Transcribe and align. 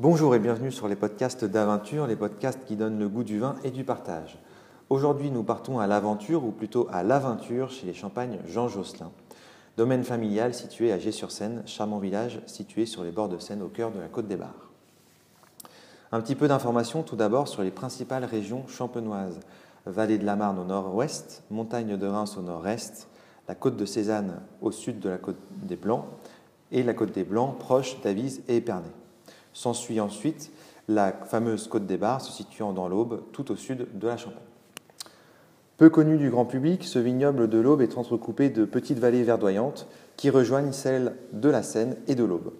Bonjour 0.00 0.34
et 0.34 0.38
bienvenue 0.38 0.72
sur 0.72 0.88
les 0.88 0.96
podcasts 0.96 1.44
d'aventure, 1.44 2.06
les 2.06 2.16
podcasts 2.16 2.64
qui 2.64 2.74
donnent 2.74 2.98
le 2.98 3.06
goût 3.06 3.22
du 3.22 3.38
vin 3.38 3.56
et 3.64 3.70
du 3.70 3.84
partage. 3.84 4.38
Aujourd'hui, 4.88 5.30
nous 5.30 5.42
partons 5.42 5.78
à 5.78 5.86
l'aventure, 5.86 6.42
ou 6.42 6.52
plutôt 6.52 6.88
à 6.90 7.02
l'aventure, 7.02 7.70
chez 7.70 7.84
les 7.84 7.92
Champagnes 7.92 8.38
Jean 8.46 8.66
Josselin. 8.66 9.10
Domaine 9.76 10.02
familial 10.02 10.54
situé 10.54 10.90
à 10.90 10.98
Gé-sur-Seine, 10.98 11.64
charmant 11.66 11.98
village 11.98 12.40
situé 12.46 12.86
sur 12.86 13.04
les 13.04 13.10
bords 13.10 13.28
de 13.28 13.36
Seine 13.36 13.60
au 13.60 13.68
cœur 13.68 13.90
de 13.90 14.00
la 14.00 14.08
Côte 14.08 14.26
des 14.26 14.36
Bars. 14.36 14.70
Un 16.12 16.22
petit 16.22 16.34
peu 16.34 16.48
d'informations 16.48 17.02
tout 17.02 17.16
d'abord 17.16 17.46
sur 17.46 17.60
les 17.60 17.70
principales 17.70 18.24
régions 18.24 18.66
champenoises. 18.68 19.40
Vallée 19.84 20.16
de 20.16 20.24
la 20.24 20.34
Marne 20.34 20.58
au 20.58 20.64
nord-ouest, 20.64 21.42
montagne 21.50 21.98
de 21.98 22.06
Reims 22.06 22.38
au 22.38 22.42
nord-est, 22.42 23.06
la 23.48 23.54
côte 23.54 23.76
de 23.76 23.84
Cézanne 23.84 24.40
au 24.62 24.72
sud 24.72 24.98
de 24.98 25.10
la 25.10 25.18
côte 25.18 25.36
des 25.50 25.76
Blancs 25.76 26.06
et 26.72 26.82
la 26.82 26.94
côte 26.94 27.12
des 27.12 27.24
Blancs 27.24 27.58
proche 27.58 28.00
d'Avise 28.00 28.40
et 28.48 28.56
Épernay. 28.56 28.88
S'ensuit 29.52 30.00
ensuite 30.00 30.52
la 30.88 31.12
fameuse 31.12 31.68
côte 31.68 31.86
des 31.86 31.96
Bars 31.96 32.20
se 32.20 32.32
situant 32.32 32.72
dans 32.72 32.88
l'Aube 32.88 33.22
tout 33.32 33.50
au 33.52 33.56
sud 33.56 33.86
de 33.98 34.06
la 34.06 34.16
Champagne. 34.16 34.42
Peu 35.76 35.88
connu 35.88 36.18
du 36.18 36.28
grand 36.28 36.44
public, 36.44 36.84
ce 36.84 36.98
vignoble 36.98 37.48
de 37.48 37.58
l'Aube 37.58 37.80
est 37.80 37.96
entrecoupé 37.96 38.50
de 38.50 38.64
petites 38.64 38.98
vallées 38.98 39.22
verdoyantes 39.22 39.86
qui 40.16 40.28
rejoignent 40.28 40.72
celles 40.72 41.16
de 41.32 41.48
la 41.48 41.62
Seine 41.62 41.96
et 42.06 42.14
de 42.14 42.24
l'Aube. 42.24 42.52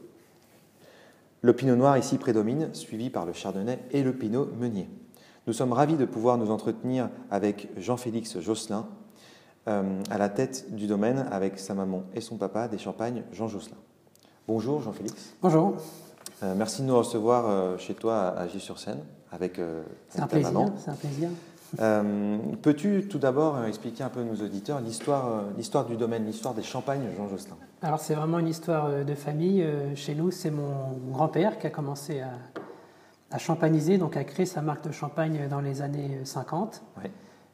Le 1.43 1.53
pinot 1.53 1.77
noir 1.77 1.99
ici 1.99 2.17
prédomine, 2.17 2.73
suivi 2.75 3.11
par 3.11 3.27
le 3.27 3.33
chardonnay 3.33 3.79
et 3.91 4.03
le 4.03 4.15
pinot 4.15 4.49
meunier. 4.59 4.89
Nous 5.47 5.53
sommes 5.53 5.73
ravis 5.73 5.97
de 5.97 6.05
pouvoir 6.05 6.39
nous 6.39 6.51
entretenir 6.51 7.11
avec 7.31 7.69
Jean-Félix 7.77 8.41
Josselin, 8.41 8.87
euh, 9.69 10.01
à 10.11 10.17
la 10.17 10.29
tête 10.29 10.75
du 10.75 10.87
domaine 10.87 11.27
avec 11.31 11.59
sa 11.59 11.75
maman 11.75 12.05
et 12.15 12.21
son 12.21 12.37
papa 12.37 12.69
des 12.69 12.79
Champagnes, 12.79 13.25
Jean 13.33 13.49
Josselin. 13.49 13.77
Bonjour 14.49 14.81
Jean-Félix. 14.81 15.35
Bonjour. 15.43 15.77
Euh, 16.43 16.55
merci 16.57 16.83
de 16.83 16.87
nous 16.87 16.97
recevoir 16.97 17.45
euh, 17.49 17.79
chez 17.79 17.95
toi 17.95 18.29
à 18.37 18.49
Gis-sur-Seine 18.49 19.01
avec, 19.31 19.61
ta 20.15 20.39
maman. 20.41 20.73
C'est 20.79 20.91
un 20.91 20.95
plaisir. 20.95 21.29
Euh, 21.79 22.39
peux-tu 22.63 23.07
tout 23.09 23.19
d'abord 23.19 23.65
expliquer 23.65 24.03
un 24.03 24.09
peu 24.09 24.21
à 24.21 24.25
nos 24.25 24.35
auditeurs 24.35 24.81
l'histoire, 24.81 25.27
euh, 25.29 25.41
l'histoire 25.57 25.85
du 25.85 25.97
domaine, 25.97 26.27
l'histoire 26.27 26.55
des 26.55 26.63
champagnes 26.63 27.03
Jean 27.17 27.29
Josselin? 27.29 27.57
Alors 27.83 28.01
c'est 28.01 28.15
vraiment 28.15 28.39
une 28.39 28.49
histoire 28.49 28.87
euh, 28.87 29.05
de 29.05 29.15
famille. 29.15 29.65
Chez 29.95 30.15
nous, 30.15 30.31
c'est 30.31 30.51
mon 30.51 30.99
grand-père 31.13 31.59
qui 31.59 31.67
a 31.67 31.71
commencé 31.71 32.21
à, 32.21 32.33
à, 33.31 33.39
champagniser, 33.39 33.99
donc 33.99 34.17
à 34.17 34.25
créer 34.25 34.47
sa 34.47 34.63
marque 34.63 34.87
de 34.87 34.93
champagne 34.93 35.49
dans 35.49 35.61
les 35.61 35.83
années 35.83 36.21
50. 36.25 36.83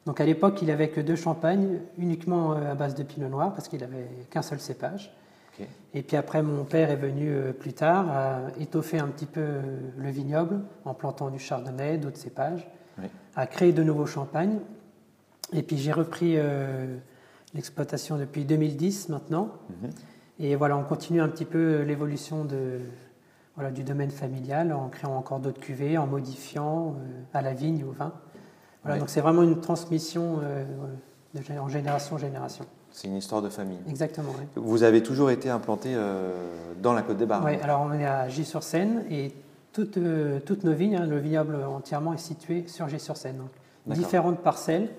Donc 0.05 0.21
à 0.21 0.25
l'époque, 0.25 0.59
il 0.61 0.69
n'avait 0.69 0.89
que 0.89 1.01
deux 1.01 1.17
champagnes, 1.17 1.81
uniquement 1.97 2.53
à 2.53 2.75
base 2.75 2.95
de 2.95 3.03
pinot 3.03 3.27
noir, 3.27 3.53
parce 3.53 3.67
qu'il 3.67 3.81
n'avait 3.81 4.07
qu'un 4.29 4.41
seul 4.41 4.59
cépage. 4.59 5.13
Et 5.93 6.03
puis 6.03 6.17
après, 6.17 6.43
mon 6.43 6.63
père 6.63 6.91
est 6.91 6.97
venu 6.97 7.33
plus 7.59 7.73
tard, 7.73 8.09
a 8.11 8.39
étoffé 8.59 8.99
un 8.99 9.07
petit 9.07 9.25
peu 9.25 9.45
le 9.97 10.09
vignoble 10.09 10.59
en 10.85 10.93
plantant 10.93 11.29
du 11.29 11.39
chardonnay, 11.39 11.97
d'autres 11.97 12.17
cépages 12.17 12.67
à 13.35 13.47
créer 13.47 13.71
de 13.71 13.83
nouveaux 13.83 14.05
champagnes. 14.05 14.59
Et 15.53 15.63
puis 15.63 15.77
j'ai 15.77 15.93
repris 15.93 16.33
euh, 16.35 16.97
l'exploitation 17.53 18.17
depuis 18.17 18.43
2010 18.43 19.09
maintenant. 19.09 19.51
Mhm. 19.69 19.89
Et 20.39 20.55
voilà, 20.55 20.77
on 20.77 20.83
continue 20.83 21.21
un 21.21 21.29
petit 21.29 21.45
peu 21.45 21.81
l'évolution 21.81 22.45
de, 22.45 22.79
voilà, 23.55 23.71
du 23.71 23.83
domaine 23.83 24.11
familial 24.11 24.73
en 24.73 24.89
créant 24.89 25.15
encore 25.15 25.39
d'autres 25.39 25.59
cuvées, 25.59 25.97
en 25.97 26.05
modifiant 26.05 26.95
euh, 26.99 27.21
à 27.33 27.41
la 27.41 27.53
vigne, 27.53 27.83
au 27.85 27.91
vin. 27.91 28.13
Voilà, 28.83 28.99
Donc 28.99 29.09
c'est 29.09 29.21
vraiment 29.21 29.43
une 29.43 29.61
transmission 29.61 30.39
euh, 30.43 30.65
de, 31.33 31.59
en 31.59 31.69
génération 31.69 32.15
en 32.15 32.19
génération. 32.19 32.65
C'est 32.91 33.07
une 33.07 33.17
histoire 33.17 33.41
de 33.41 33.49
famille. 33.49 33.77
Exactement. 33.87 34.31
Vous 34.55 34.83
avez 34.83 35.03
toujours 35.03 35.29
été 35.29 35.49
implanté 35.49 35.95
dans 36.81 36.93
la 36.93 37.03
Côte 37.03 37.17
des 37.17 37.27
Barres 37.27 37.43
Oui, 37.45 37.57
alors 37.61 37.81
on 37.81 37.93
est 37.93 38.05
à 38.05 38.27
J-sur-Seine 38.27 39.03
et 39.11 39.33
toutes, 39.77 39.97
euh, 39.97 40.39
toutes 40.39 40.63
nos 40.63 40.73
vignes, 40.73 40.95
hein, 40.95 41.05
le 41.05 41.19
vignoble 41.19 41.55
entièrement 41.63 42.11
est 42.13 42.17
situé 42.17 42.67
sur 42.67 42.89
Gé-sur-Seine. 42.89 43.43
Différentes 43.85 44.39
parcelles. 44.39 44.89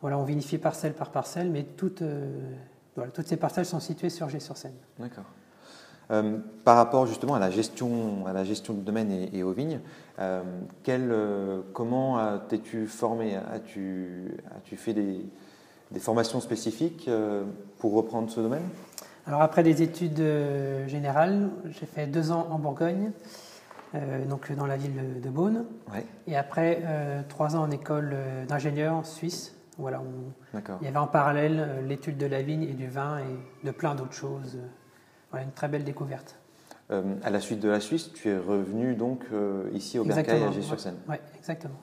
Voilà, 0.00 0.16
on 0.16 0.22
vinifie 0.22 0.58
parcelle 0.58 0.92
par 0.92 1.10
parcelle, 1.10 1.50
mais 1.50 1.64
toutes, 1.64 2.02
euh, 2.02 2.30
voilà, 2.94 3.10
toutes 3.10 3.26
ces 3.26 3.36
parcelles 3.36 3.66
sont 3.66 3.80
situées 3.80 4.10
sur 4.10 4.28
Gé-sur-Seine. 4.28 4.76
D'accord. 5.00 5.24
Euh, 6.12 6.38
par 6.64 6.76
rapport 6.76 7.06
justement 7.06 7.34
à 7.34 7.40
la 7.40 7.50
gestion, 7.50 8.24
à 8.24 8.32
la 8.32 8.44
gestion 8.44 8.74
du 8.74 8.82
domaine 8.82 9.10
et, 9.32 9.42
aux 9.42 9.52
vignes, 9.52 9.80
quel, 10.84 11.12
comment 11.72 12.38
t'es-tu 12.48 12.86
formé? 12.86 13.34
As-tu 13.34 14.36
as 14.54 14.76
fait 14.76 14.94
des, 14.94 15.26
des, 15.92 16.00
formations 16.00 16.40
spécifiques 16.40 17.08
pour 17.78 17.92
reprendre 17.94 18.30
ce 18.30 18.40
domaine? 18.40 18.62
Alors 19.26 19.42
après 19.42 19.62
des 19.62 19.82
études 19.82 20.22
générales, 20.86 21.50
j'ai 21.70 21.86
fait 21.86 22.06
deux 22.06 22.32
ans 22.32 22.48
en 22.50 22.58
Bourgogne. 22.58 23.12
Euh, 23.94 24.24
donc 24.24 24.50
dans 24.52 24.66
la 24.66 24.76
ville 24.76 25.20
de 25.20 25.28
Beaune. 25.28 25.66
Et 26.26 26.36
après 26.36 26.80
euh, 26.84 27.20
trois 27.28 27.56
ans 27.56 27.62
en 27.62 27.70
école 27.70 28.10
euh, 28.14 28.46
d'ingénieur 28.46 28.94
en 28.94 29.04
Suisse. 29.04 29.54
Voilà, 29.78 30.02
il 30.52 30.84
y 30.84 30.88
avait 30.88 30.98
en 30.98 31.06
parallèle 31.06 31.82
l'étude 31.88 32.18
de 32.18 32.26
la 32.26 32.42
vigne 32.42 32.62
et 32.62 32.74
du 32.74 32.88
vin 32.88 33.20
et 33.20 33.66
de 33.66 33.70
plein 33.70 33.94
d'autres 33.94 34.12
choses. 34.12 34.58
Voilà, 35.30 35.46
une 35.46 35.52
très 35.52 35.66
belle 35.66 35.82
découverte. 35.82 36.36
à 36.90 37.30
la 37.30 37.40
suite 37.40 37.58
de 37.58 37.70
la 37.70 37.80
Suisse, 37.80 38.12
tu 38.12 38.28
es 38.28 38.36
revenu 38.36 38.94
donc 38.94 39.24
ici 39.72 39.98
au 39.98 40.04
Bercail 40.04 40.44
à 40.44 40.52
Gé-sur-Seine. 40.52 40.98
Oui, 41.08 41.16
exactement. 41.38 41.74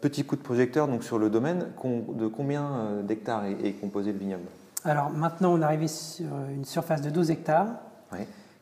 Petit 0.00 0.24
coup 0.24 0.36
de 0.36 0.42
projecteur 0.42 0.88
donc 0.88 1.02
sur 1.02 1.18
le 1.18 1.30
domaine, 1.30 1.66
de 1.84 2.26
combien 2.26 3.02
d'hectares 3.02 3.44
est, 3.46 3.72
composé 3.80 4.12
le 4.12 4.18
vignoble? 4.18 4.44
Alors 4.84 5.10
maintenant, 5.10 5.54
on 5.54 5.60
est 5.60 5.64
arrivé 5.64 5.88
sur 5.88 6.26
une 6.54 6.64
surface 6.64 7.02
de 7.02 7.10
12 7.10 7.30
hectares. 7.30 7.68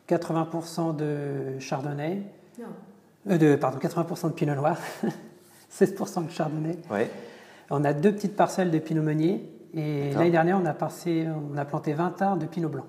80% 0.09 0.95
de 0.95 1.59
chardonnay, 1.59 2.21
euh, 3.27 3.37
de, 3.37 3.55
pardon, 3.55 3.79
80% 3.79 4.27
de 4.27 4.33
pinot 4.33 4.55
noir, 4.55 4.77
16% 5.73 6.25
de 6.27 6.31
chardonnay. 6.31 6.77
On 7.69 7.83
a 7.83 7.93
deux 7.93 8.11
petites 8.11 8.35
parcelles 8.35 8.71
de 8.71 8.79
pinot 8.79 9.01
meunier. 9.01 9.51
Et 9.73 10.13
l'année 10.13 10.31
dernière, 10.31 10.59
on 10.61 10.65
a, 10.65 10.75
on 11.53 11.57
a 11.57 11.65
planté 11.65 11.93
20 11.93 12.21
arts 12.21 12.37
de 12.37 12.45
pinot 12.45 12.69
blanc. 12.69 12.85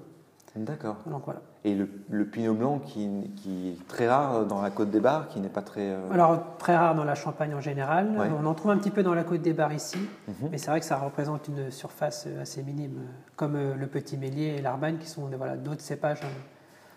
D'accord. 0.57 0.97
Donc 1.07 1.23
voilà. 1.25 1.41
Et 1.65 1.75
le, 1.75 2.25
pinot 2.25 2.55
blanc 2.55 2.79
qui, 2.79 3.09
qui, 3.37 3.71
est 3.71 3.89
très 3.89 4.09
rare 4.09 4.47
dans 4.47 4.63
la 4.63 4.71
côte 4.71 4.91
des 4.91 5.01
Bars, 5.01 5.29
qui 5.29 5.41
n'est 5.41 5.49
pas 5.49 5.63
très. 5.63 5.91
Euh, 5.91 6.11
Alors 6.11 6.57
très 6.59 6.77
rare 6.77 6.95
dans 6.95 7.05
la 7.05 7.15
Champagne 7.15 7.55
en 7.55 7.61
général. 7.61 8.17
On 8.41 8.47
en 8.47 8.55
trouve 8.55 8.71
un 8.71 8.79
petit 8.79 8.91
peu 8.91 9.03
dans 9.03 9.15
la 9.15 9.25
côte 9.25 9.43
des 9.43 9.53
Bars 9.53 9.73
ici, 9.73 9.99
mhm. 10.29 10.49
mais 10.51 10.59
c'est 10.59 10.71
vrai 10.71 10.81
que 10.81 10.87
ça 10.87 10.97
représente 10.97 11.49
une 11.49 11.71
surface 11.71 12.29
assez 12.41 12.63
minime, 12.63 13.01
comme 13.37 13.57
euh, 13.57 13.75
le 13.75 13.87
petit 13.87 14.17
mélier 14.17 14.57
et 14.59 14.63
l'arbagne 14.63 14.97
qui 14.99 15.09
sont 15.09 15.29
voilà, 15.37 15.57
d'autres 15.57 15.83
cépages 15.83 16.21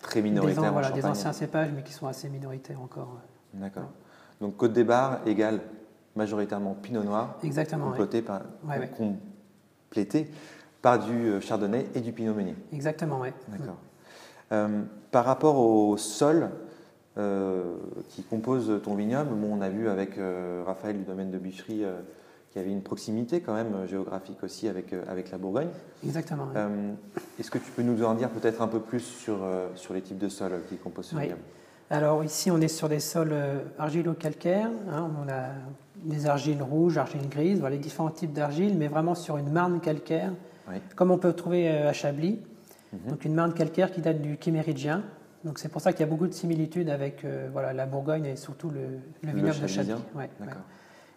Très 0.02 0.22
minoritaires. 0.22 0.62
Des, 0.62 0.70
voilà, 0.70 0.90
des 0.90 1.04
anciens 1.04 1.32
cépages, 1.32 1.70
mais 1.74 1.82
qui 1.82 1.92
sont 1.92 2.06
assez 2.06 2.28
minoritaires 2.30 2.80
encore. 2.80 3.18
D'accord. 3.52 3.90
Donc 4.40 4.56
Côte 4.56 4.72
des 4.72 4.84
Bars 4.84 5.18
égale 5.26 5.60
majoritairement 6.16 6.74
Pinot 6.74 7.02
Noir. 7.02 7.36
Exactement. 7.42 7.90
Complété, 7.90 8.22
par, 8.22 8.42
complété 8.96 10.30
par 10.82 10.98
du 10.98 11.28
euh, 11.28 11.40
Chardonnay 11.40 11.86
et 11.94 12.00
du 12.00 12.12
Pinot 12.12 12.34
Meunier. 12.34 12.56
Exactement, 12.72 13.20
oui. 13.20 13.28
D'accord. 13.48 13.76
Euh, 14.52 14.82
par 15.10 15.24
rapport 15.24 15.58
au 15.58 15.96
sol 15.96 16.50
euh, 17.18 17.76
qui 18.08 18.22
compose 18.22 18.80
ton 18.82 18.94
vignoble, 18.94 19.34
bon, 19.34 19.58
on 19.58 19.60
a 19.60 19.68
vu 19.68 19.88
avec 19.88 20.18
Raphaël 20.66 20.96
du 20.96 21.04
domaine 21.04 21.30
de 21.30 21.38
Bicherie 21.38 21.84
qui 22.52 22.58
avait 22.58 22.70
une 22.70 22.82
proximité 22.82 23.40
quand 23.40 23.54
même 23.54 23.86
géographique 23.86 24.42
aussi 24.42 24.68
avec, 24.68 24.92
avec 25.08 25.30
la 25.30 25.38
Bourgogne. 25.38 25.68
Exactement. 26.04 26.48
Est-ce 27.38 27.50
que 27.50 27.58
tu 27.58 27.70
peux 27.70 27.82
nous 27.82 28.02
en 28.04 28.14
dire 28.14 28.28
peut-être 28.30 28.60
un 28.60 28.66
peu 28.66 28.80
plus 28.80 29.00
sur, 29.00 29.38
sur 29.76 29.94
les 29.94 30.02
types 30.02 30.18
de 30.18 30.28
sols 30.28 30.60
qui 30.68 30.76
composent 30.76 31.06
ce 31.06 31.16
oui. 31.16 31.30
Alors 31.90 32.24
ici, 32.24 32.50
on 32.50 32.60
est 32.60 32.68
sur 32.68 32.88
des 32.88 33.00
sols 33.00 33.34
argilo-calcaires. 33.78 34.70
Hein. 34.90 35.10
on 35.24 35.28
a 35.28 35.50
des 36.04 36.26
argiles 36.26 36.62
rouges, 36.62 36.98
argiles 36.98 37.28
grises, 37.28 37.60
voilà, 37.60 37.76
les 37.76 37.82
différents 37.82 38.10
types 38.10 38.32
d'argiles, 38.32 38.76
mais 38.76 38.88
vraiment 38.88 39.14
sur 39.14 39.36
une 39.36 39.50
marne 39.50 39.80
calcaire, 39.80 40.32
comme 40.96 41.10
on 41.10 41.18
peut 41.18 41.32
trouver 41.32 41.68
à 41.68 41.92
Chablis. 41.92 42.40
Mhm. 42.92 43.10
Donc 43.10 43.24
une 43.24 43.34
marne 43.34 43.54
calcaire 43.54 43.90
qui 43.90 44.00
date 44.00 44.20
du 44.20 44.36
Quiméridien. 44.36 45.02
Donc 45.44 45.58
c'est 45.58 45.68
pour 45.68 45.80
ça 45.80 45.92
qu'il 45.92 46.00
y 46.00 46.02
a 46.02 46.06
beaucoup 46.06 46.26
de 46.26 46.34
similitudes 46.34 46.90
avec 46.90 47.24
voilà, 47.52 47.72
la 47.72 47.86
Bourgogne 47.86 48.26
et 48.26 48.36
surtout 48.36 48.68
le, 48.68 48.80
le 49.22 49.32
vignoble 49.32 49.60
de 49.60 49.66
Chablis. 49.66 49.94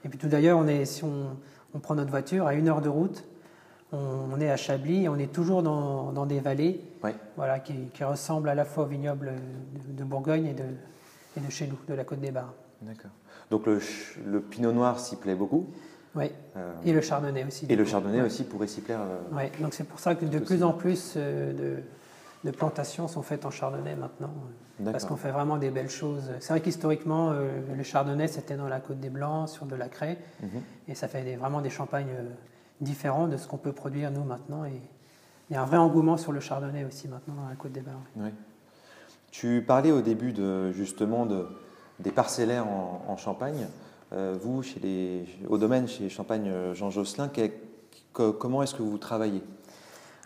Et 0.06 0.10
puis 0.10 0.18
tout 0.18 0.28
d'ailleurs, 0.28 0.58
on 0.58 0.68
est, 0.68 0.86
si 0.86 1.04
on, 1.04 1.80
prend 1.80 1.96
notre 1.96 2.12
voiture, 2.12 2.46
à 2.48 2.54
une 2.54 2.68
heure 2.68 2.82
de 2.82 2.90
route, 2.90 3.24
on, 3.92 4.40
est 4.40 4.50
à 4.50 4.58
Chablis 4.58 5.04
et 5.04 5.10
on 5.10 5.18
est 5.18 5.32
toujours 5.32 5.64
dans, 5.64 6.26
des 6.26 6.40
vallées 6.40 6.82
voilà, 7.36 7.60
qui, 7.60 7.90
ressemblent 8.04 8.50
à 8.50 8.56
la 8.56 8.66
fois 8.66 8.84
au 8.84 8.88
vignoble 8.88 9.34
de, 9.88 10.04
Bourgogne 10.04 10.48
et 10.48 10.54
de, 10.54 10.64
et 11.38 11.40
de, 11.40 11.52
chez 11.52 11.68
nous, 11.68 11.78
de 11.88 11.94
la 11.94 12.04
Côte 12.04 12.20
des 12.20 12.32
Bars. 12.32 12.54
D'accord. 12.82 13.12
Donc 13.50 13.66
le, 13.68 14.42
pinot 14.42 14.72
noir 14.72 15.00
s'y 15.00 15.16
plaît 15.16 15.36
beaucoup? 15.36 15.68
Oui, 16.16 16.32
euh, 16.56 16.72
et 16.86 16.94
le 16.94 17.02
chardonnay 17.02 17.44
aussi. 17.44 17.66
Et 17.70 17.76
le 17.76 17.86
chardonnay 17.86 18.22
aussi 18.22 18.44
pourrait 18.44 18.68
s'y 18.68 18.82
plaire 18.82 19.02
euh, 19.02 19.20
Oui, 19.32 19.44
donc 19.62 19.74
c'est 19.74 19.84
pour 19.84 20.00
ça 20.00 20.16
que 20.16 20.26
de 20.26 20.40
plus 20.40 20.64
en 20.64 20.74
plus 20.74 21.14
euh, 21.18 21.54
de 21.54 21.84
de 22.44 22.52
plantations 22.52 23.08
sont 23.08 23.22
faites 23.22 23.46
en 23.46 23.52
chardonnay 23.52 23.96
maintenant, 23.96 24.34
parce 24.84 25.06
qu'on 25.06 25.16
fait 25.16 25.32
vraiment 25.32 25.56
des 25.56 25.70
belles 25.70 25.90
choses. 25.90 26.30
C'est 26.42 26.52
vrai 26.52 26.60
qu'historiquement, 26.60 27.32
le 27.32 27.84
chardonnay, 27.84 28.28
c'était 28.28 28.58
dans 28.58 28.68
la 28.68 28.82
Côte 28.82 29.00
des 29.00 29.10
Blancs, 29.10 29.48
sur 29.48 29.66
de 29.66 29.78
la 29.78 29.88
craie, 29.88 30.18
mhm. 30.42 30.62
et 30.90 30.94
ça 30.94 31.08
fait 31.08 31.38
vraiment 31.38 31.62
des 31.62 31.70
champagnes 31.70 32.14
différents 32.82 33.30
de 33.30 33.38
ce 33.38 33.48
qu'on 33.48 33.56
peut 33.56 33.72
produire 33.72 34.12
nous 34.12 34.26
maintenant. 34.26 34.66
Et 34.66 34.82
il 35.50 35.54
y 35.54 35.56
a 35.56 35.62
un 35.62 35.66
vrai 35.66 35.78
engouement 35.78 36.18
sur 36.18 36.32
le 36.32 36.40
chardonnay 36.42 36.84
aussi 36.84 37.08
maintenant 37.08 37.36
dans 37.36 37.48
la 37.48 37.56
Côte 37.56 37.72
des 37.72 37.82
Blancs. 37.82 38.34
Tu 39.32 39.64
parlais 39.66 39.92
au 39.92 40.02
début 40.02 40.34
de, 40.34 40.72
justement 40.74 41.26
de, 41.26 41.48
des 42.00 42.12
parcellaires 42.12 42.68
en, 42.68 43.18
Champagne. 43.18 43.68
Euh, 44.14 44.36
vous, 44.40 44.62
chez 44.62 44.80
les, 44.80 45.26
au 45.48 45.58
domaine 45.58 45.88
chez 45.88 46.10
Champagne 46.10 46.52
Jean 46.74 46.90
Josselin, 46.90 47.30
comment 48.14 48.62
est-ce 48.64 48.76
que 48.76 48.84
vous 48.84 48.98
travaillez? 48.98 49.42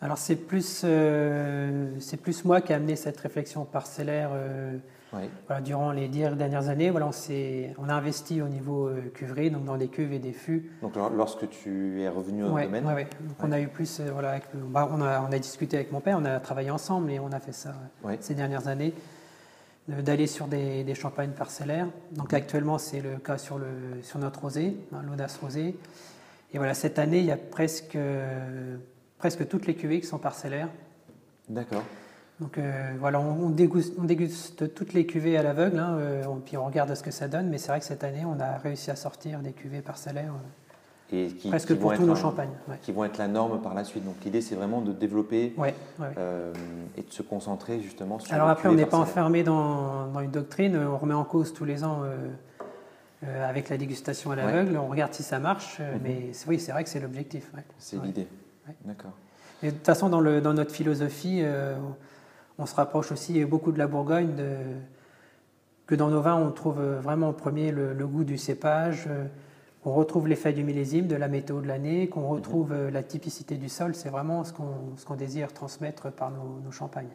Alors 0.02 0.18
c'est 0.18 0.36
plus, 0.36 0.82
euh, 0.84 1.90
c'est 2.00 2.18
plus 2.18 2.46
moi 2.46 2.62
qui 2.62 2.72
ai 2.72 2.76
amené 2.76 2.96
cette 2.96 3.20
réflexion 3.20 3.66
parcellaire 3.66 4.30
euh, 4.32 4.78
voilà, 5.48 5.62
durant 5.62 5.92
les 5.92 6.08
dix 6.08 6.20
dernières 6.36 6.70
années, 6.70 6.92
voilà, 6.92 7.08
on, 7.08 7.12
on 7.80 7.90
a 7.90 7.94
investi 7.94 8.42
au 8.42 8.48
niveau 8.48 8.88
euh, 8.88 9.10
cuverie, 9.14 9.50
donc 9.50 9.66
dans 9.66 9.78
des 9.78 9.88
cuves 9.88 10.14
et 10.14 10.20
des 10.20 10.34
fûts. 10.34 10.72
Donc 10.84 10.94
lorsque 11.16 11.50
tu 11.50 12.02
es 12.02 12.10
revenu 12.10 12.44
au 12.44 12.50
domaine? 12.50 12.86
Oui, 12.86 13.04
on 13.40 13.52
a 13.52 13.60
eu 13.60 13.68
plus, 13.68 14.00
euh, 14.00 14.12
voilà, 14.12 14.40
bah, 14.70 14.88
on, 14.92 15.02
a, 15.02 15.22
on, 15.22 15.32
a, 15.32 15.40
discuté 15.40 15.78
avec 15.78 15.92
mon 15.92 16.02
père, 16.02 16.20
on 16.22 16.26
a 16.26 16.40
travaillé 16.40 16.70
ensemble 16.70 17.10
et 17.12 17.20
on 17.20 17.32
a 17.32 17.40
fait 17.40 17.54
ça 17.54 17.74
ces 18.20 18.36
dernières 18.36 18.68
années, 18.68 18.94
d'aller 19.88 20.28
sur 20.28 20.48
des, 20.48 20.84
des, 20.84 20.96
champagnes 20.96 21.32
parcellaires. 21.32 21.88
Donc 22.12 22.34
actuellement, 22.34 22.78
c'est 22.78 23.02
le 23.02 23.18
cas 23.18 23.38
sur, 23.38 23.58
le, 23.58 24.02
sur 24.04 24.20
notre 24.20 24.42
rosé, 24.42 24.76
hein, 24.94 25.02
l'audace 25.08 25.38
rosé. 25.38 25.76
Et 26.54 26.58
voilà, 26.58 26.74
cette 26.74 27.00
année, 27.00 27.20
il 27.20 27.26
y 27.26 27.32
a 27.32 27.38
presque, 27.38 27.98
presque 29.18 29.48
toutes 29.48 29.66
les 29.66 29.76
cuvées 29.76 30.02
qui 30.02 30.08
sont 30.08 30.20
parcellaires. 30.20 30.70
D'accord. 31.50 31.84
Donc 32.40 32.58
euh, 32.58 32.94
voilà, 33.00 33.20
on, 33.20 33.50
déguste, 33.50 34.74
toutes 34.76 34.94
les 34.94 35.08
cuvées 35.08 35.38
à 35.38 35.44
l'aveugle, 35.44 35.80
hein, 35.80 35.98
euh, 35.98 36.24
puis 36.46 36.56
on 36.56 36.66
regarde 36.66 36.94
ce 36.94 37.02
que 37.02 37.10
ça 37.10 37.28
donne, 37.28 37.50
mais 37.50 37.58
c'est 37.58 37.70
vrai 37.70 37.80
que 37.80 37.86
cette 37.86 38.04
année, 38.04 38.26
on 38.26 38.40
a 38.40 38.58
réussi 38.58 38.92
à 38.92 38.96
sortir 38.96 39.40
des 39.40 39.54
cuvées 39.54 39.82
parcellaires 39.82 40.34
euh, 40.34 40.67
et 41.12 41.28
qui, 41.28 41.48
presque 41.48 41.74
pour 41.76 41.94
tous 41.94 42.04
nos 42.04 42.16
champagnes. 42.16 42.52
Qui 42.82 42.92
vont 42.92 43.06
être 43.06 43.18
la 43.18 43.28
norme 43.28 43.62
par 43.62 43.74
la 43.74 43.84
suite. 43.84 44.04
Donc 44.04 44.16
l'idée, 44.26 44.42
c'est 44.42 44.56
vraiment 44.56 44.82
de 44.82 44.92
développer 44.92 45.56
et 46.98 47.02
de 47.02 47.12
se 47.12 47.22
concentrer 47.22 47.82
justement 47.82 48.20
sur 48.20 48.34
Alors 48.34 48.50
après, 48.50 48.70
on 48.70 48.74
n'est 48.74 48.86
pas 48.86 48.98
enfermé 48.98 49.44
dans, 49.44 50.20
une 50.20 50.32
doctrine, 50.32 50.78
on 50.78 50.98
remet 50.98 51.14
en 51.14 51.24
cause 51.24 51.54
tous 51.54 51.66
les 51.66 51.84
ans 51.84 52.04
avec 53.24 53.70
la 53.70 53.78
dégustation 53.78 54.32
à 54.32 54.36
l'aveugle, 54.36 54.78
on 54.78 54.88
regarde 54.88 55.14
si 55.14 55.24
ça 55.24 55.40
marche, 55.40 55.80
mhm. 55.80 56.00
mais 56.04 56.32
oui, 56.48 56.60
c'est 56.60 56.72
vrai 56.72 56.84
que 56.84 56.90
c'est 56.90 57.00
l'objectif. 57.00 57.52
C'est 57.80 58.02
l'idée. 58.04 58.28
D'accord. 58.86 59.12
Et 59.64 59.68
de 59.68 59.72
toute 59.72 59.86
façon, 59.86 60.10
dans, 60.10 60.20
le, 60.20 60.40
dans 60.40 60.54
notre 60.54 60.72
philosophie, 60.72 61.42
on 62.60 62.66
se 62.66 62.76
rapproche 62.76 63.12
aussi 63.12 63.44
beaucoup 63.46 63.72
de 63.72 63.80
la 63.80 63.88
Bourgogne, 63.88 64.34
que 65.86 65.96
dans 65.96 66.10
nos 66.10 66.22
vins, 66.22 66.36
on 66.36 66.52
trouve 66.52 66.82
vraiment 66.82 67.30
en 67.30 67.34
premier 67.34 67.72
le, 67.72 68.08
goût 68.08 68.26
du 68.26 68.38
cépage, 68.38 69.08
on 69.86 69.94
retrouve 69.94 70.28
l'effet 70.28 70.54
du 70.54 70.64
millésime, 70.64 71.08
de 71.08 71.16
la 71.16 71.28
météo 71.28 71.62
de 71.62 71.68
l'année, 71.68 72.10
qu'on 72.10 72.28
retrouve 72.28 72.74
mhm. 72.74 72.90
la 72.90 73.04
typicité 73.04 73.56
du 73.56 73.70
sol. 73.70 73.96
C'est 73.96 74.10
vraiment 74.10 74.44
ce 74.44 74.54
qu'on 74.54 75.16
désire 75.16 75.54
transmettre 75.54 76.12
par 76.12 76.32
nos, 76.32 76.72
champagnes. 76.72 77.10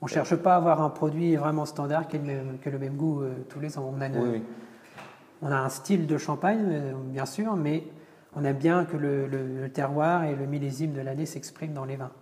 On 0.00 0.04
ne 0.04 0.10
cherche 0.10 0.36
pas 0.36 0.54
à 0.54 0.56
avoir 0.58 0.80
un 0.80 0.90
produit 0.90 1.34
vraiment 1.34 1.64
standard 1.64 2.06
qui 2.06 2.16
ait 2.16 2.20
le 2.20 2.78
même, 2.78 2.94
goût 2.94 3.22
euh, 3.22 3.34
tous 3.48 3.58
les 3.58 3.78
ans. 3.78 3.92
On 3.92 4.00
a, 4.00 4.08
on 5.42 5.50
a, 5.50 5.56
un 5.56 5.68
style 5.68 6.06
de 6.06 6.16
champagne, 6.18 6.62
euh, 6.70 6.92
bien 6.94 7.26
sûr, 7.26 7.56
mais 7.56 7.82
on 8.36 8.44
aime 8.44 8.58
bien 8.58 8.84
que 8.84 8.96
le 8.96 9.68
terroir 9.70 10.22
et 10.22 10.36
le 10.36 10.46
millésime 10.46 10.92
de 10.92 11.00
l'année 11.00 11.26
s'expriment 11.26 11.74
dans 11.74 11.84
les 11.84 11.96
vins. 11.96 12.12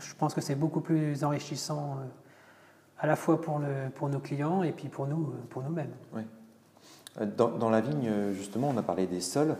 Je 0.00 0.14
pense 0.14 0.34
que 0.34 0.40
c'est 0.40 0.54
beaucoup 0.54 0.80
plus 0.80 1.24
enrichissant 1.24 1.98
euh, 1.98 2.04
à 2.98 3.06
la 3.06 3.16
fois 3.16 3.40
pour, 3.40 3.58
le, 3.58 3.90
pour 3.94 4.08
nos 4.08 4.20
clients 4.20 4.62
et 4.62 4.72
puis 4.72 4.88
pour 4.88 5.06
nous, 5.06 5.30
euh, 5.30 5.46
pour 5.48 5.62
nous-mêmes. 5.62 5.94
Oui. 6.12 6.22
Euh, 7.20 7.26
dans, 7.36 7.70
la 7.70 7.80
vigne, 7.80 8.10
justement, 8.32 8.70
on 8.74 8.76
a 8.76 8.82
parlé 8.82 9.06
des 9.06 9.20
sols. 9.20 9.56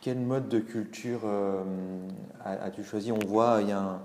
quel 0.00 0.18
mode 0.18 0.48
de 0.48 0.58
culture 0.60 1.20
as-tu 2.44 2.84
choisi? 2.84 3.12
On 3.12 3.18
voit, 3.26 3.58
il 3.62 3.68
y 3.68 3.72
a 3.72 4.00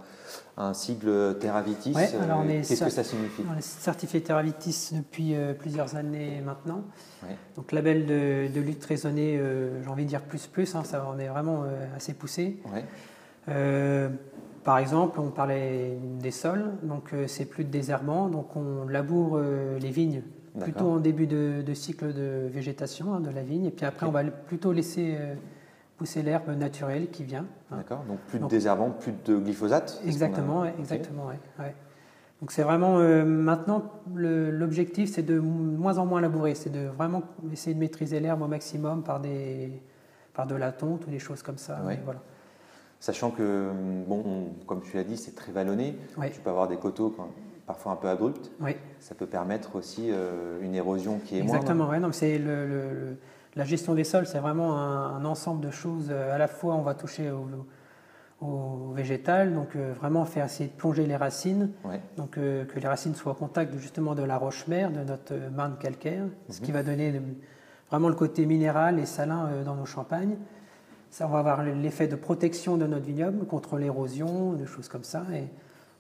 un, 0.58 0.74
sigle 0.74 1.38
Terravitis. 1.40 1.94
Qu'est-ce 1.94 2.84
que 2.84 2.90
ça 2.90 3.04
signifie? 3.04 3.44
On 3.52 3.58
est 3.58 3.62
certifié 3.62 4.22
Terravitis 4.22 4.92
depuis 4.94 5.36
plusieurs 5.60 5.96
années 5.96 6.42
maintenant. 6.42 6.84
Donc 7.56 7.72
label 7.72 8.06
de, 8.06 8.48
de 8.54 8.62
lutte 8.62 8.84
raisonnée, 8.86 9.40
j'ai 9.84 9.90
envie 9.90 10.06
de 10.06 10.10
dire 10.10 10.22
plus 10.22 10.48
plus, 10.48 10.76
hein, 10.76 10.84
ça 10.84 11.06
en 11.06 11.20
est 11.20 11.28
vraiment 11.28 11.66
assez 11.96 12.14
poussé. 12.14 12.60
Euh, 13.50 14.10
par 14.64 14.78
exemple, 14.78 15.20
on 15.20 15.30
parlait 15.30 15.98
des 16.20 16.32
sols, 16.32 16.72
donc 16.84 17.14
euh, 17.14 17.26
c'est 17.28 17.46
plus 17.46 17.64
de 17.64 17.70
désherbant, 17.70 18.30
donc 18.30 18.56
on 18.56 18.88
laboure 18.88 19.38
euh, 19.38 19.80
les 19.80 19.90
vignes 19.90 20.22
plutôt 20.60 20.92
en 20.92 21.00
début 21.00 21.28
de, 21.28 21.74
cycle 21.74 22.14
de 22.14 22.48
végétation 22.52 23.14
hein, 23.14 23.20
de 23.20 23.30
la 23.30 23.44
vigne, 23.44 23.66
et 23.66 23.72
puis 23.72 23.86
après 23.86 24.06
on 24.06 24.12
va 24.12 24.24
plutôt 24.24 24.72
laisser 24.72 25.18
pousser 25.98 26.24
l'herbe 26.24 26.50
naturelle 26.58 27.10
qui 27.10 27.24
vient. 27.24 27.46
Hein. 27.72 27.78
D'accord, 27.78 28.04
donc 28.08 28.20
plus 28.28 28.40
de 28.40 28.48
désherbant, 28.48 28.90
plus 28.90 29.14
de 29.26 29.38
glyphosate 29.38 30.02
Exactement, 30.06 30.66
exactement, 30.66 31.28
ouais, 31.28 31.76
Donc 32.42 32.52
c'est 32.52 32.64
vraiment 32.64 32.98
maintenant 33.26 33.84
l'objectif, 34.16 35.12
c'est 35.12 35.24
de 35.24 35.40
moins 35.40 35.98
en 35.98 36.06
moins 36.06 36.22
labourer, 36.22 36.56
c'est 36.56 36.72
de 36.72 36.88
vraiment 36.88 37.24
essayer 37.52 37.74
de 37.74 37.80
maîtriser 37.80 38.20
l'herbe 38.20 38.42
au 38.42 38.48
maximum 38.48 39.04
par 39.04 39.20
des 39.20 39.72
par 40.34 40.48
de 40.48 40.56
la 40.56 40.72
tonte 40.72 41.06
ou 41.08 41.10
des 41.10 41.20
choses 41.20 41.44
comme 41.44 41.58
ça. 41.58 41.80
Voilà. 42.06 42.22
Sachant 43.00 43.32
que, 43.32 43.72
bon, 44.08 44.50
comme 44.68 44.82
tu 44.82 44.96
l'as 44.96 45.04
dit, 45.04 45.18
c'est 45.18 45.36
très 45.36 45.52
vallonné. 45.52 45.96
Tu 46.32 46.40
peux 46.40 46.50
avoir 46.50 46.68
des 46.68 46.78
coteaux 46.78 47.16
parfois 47.72 47.94
un 47.94 47.96
peu 47.96 48.10
abrupts. 48.10 48.52
Ça 49.00 49.16
peut 49.16 49.28
permettre 49.28 49.78
aussi 49.78 50.10
euh, 50.10 50.62
une 50.62 50.76
érosion 50.76 51.20
qui 51.24 51.38
est 51.38 51.40
Exactement, 51.40 51.86
moindre. 51.86 52.08
Exactement, 52.08 52.12
c'est 52.12 52.38
le, 52.38 53.16
la 53.56 53.64
gestion 53.64 53.94
des 53.94 54.04
sols, 54.04 54.28
c'est 54.28 54.40
vraiment 54.40 54.78
un, 54.78 55.24
ensemble 55.24 55.62
de 55.66 55.72
choses. 55.72 56.08
Euh, 56.10 56.36
à 56.36 56.38
la 56.38 56.50
fois, 56.50 56.76
on 56.76 56.82
va 56.82 56.96
toucher 56.96 57.32
au, 57.32 58.92
végétal, 58.94 59.54
donc 59.54 59.76
euh, 59.76 59.94
vraiment 59.94 60.26
faire 60.26 60.46
essayer 60.46 60.68
de 60.68 60.74
plonger 60.74 61.06
les 61.06 61.16
racines, 61.16 61.70
donc 62.18 62.32
que 62.32 62.80
les 62.80 62.88
racines 62.88 63.16
soient 63.16 63.34
au 63.34 63.36
contact 63.36 63.78
justement 63.78 64.16
de 64.16 64.24
la 64.24 64.38
roche-mère, 64.38 64.92
de 64.92 65.04
notre 65.04 65.36
main 65.56 65.72
calcaire, 65.80 66.26
ce 66.50 66.60
qui 66.60 66.72
mhm. 66.72 66.78
va 66.78 66.84
donner 66.84 67.22
vraiment 67.90 68.10
le 68.10 68.16
côté 68.16 68.46
minéral 68.46 69.00
et 69.00 69.06
salin 69.06 69.64
dans 69.64 69.76
nos 69.76 69.86
champagnes. 69.86 70.36
Ça 71.12 71.28
va 71.28 71.40
avoir 71.40 71.64
l'effet 71.64 72.08
de 72.08 72.16
protection 72.16 72.78
de 72.78 72.88
notre 72.88 73.06
vignoble 73.06 73.46
contre 73.46 73.78
l'érosion, 73.78 74.54
des 74.54 74.66
choses 74.66 74.90
comme 74.90 75.04
ça, 75.04 75.24
et 75.34 75.48